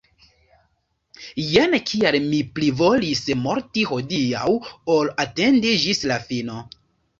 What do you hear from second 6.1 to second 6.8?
la fino.